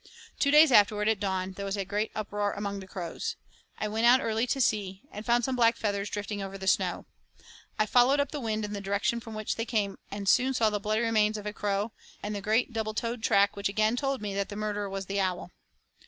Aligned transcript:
Two 0.39 0.49
days 0.49 0.71
afterward, 0.71 1.07
at 1.09 1.19
dawn, 1.19 1.51
there 1.51 1.63
was 1.65 1.77
a 1.77 1.85
great 1.85 2.09
uproar 2.15 2.53
among 2.53 2.79
the 2.79 2.87
crows. 2.87 3.35
I 3.77 3.87
went 3.87 4.07
out 4.07 4.19
early 4.19 4.47
to 4.47 4.59
see, 4.59 5.03
and 5.11 5.23
found 5.27 5.45
some 5.45 5.55
black 5.55 5.77
feathers 5.77 6.09
drifting 6.09 6.41
over 6.41 6.57
the 6.57 6.65
snow. 6.65 7.05
I 7.77 7.85
followed 7.85 8.19
up 8.19 8.31
the 8.31 8.39
wind 8.39 8.65
in 8.65 8.73
the 8.73 8.81
direction 8.81 9.19
from 9.19 9.35
which 9.35 9.57
they 9.57 9.65
came 9.65 9.99
and 10.09 10.27
soon 10.27 10.55
saw 10.55 10.71
the 10.71 10.79
bloody 10.79 11.01
remains 11.01 11.37
of 11.37 11.45
a 11.45 11.53
crow 11.53 11.91
and 12.23 12.33
the 12.35 12.41
great 12.41 12.73
double 12.73 12.95
toed 12.95 13.21
track 13.21 13.55
which 13.55 13.69
again 13.69 13.95
told 13.95 14.23
me 14.23 14.33
that 14.33 14.49
the 14.49 14.55
murderer 14.55 14.89
was 14.89 15.05
the 15.05 15.19
owl. 15.19 15.51